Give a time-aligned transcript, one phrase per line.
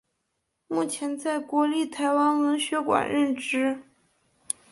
[0.65, 3.83] 目前在国立台湾文学馆任职。